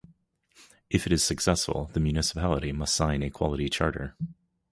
If 0.89 1.05
it 1.05 1.13
is 1.13 1.23
successful, 1.23 1.91
the 1.93 1.99
municipality 1.99 2.71
must 2.71 2.95
sign 2.95 3.21
a 3.21 3.29
quality 3.29 3.69
charter. 3.69 4.15